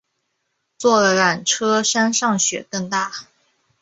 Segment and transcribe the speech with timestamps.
[0.79, 3.11] 坐了缆车山上雪更大